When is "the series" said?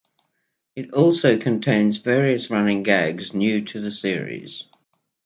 3.81-4.63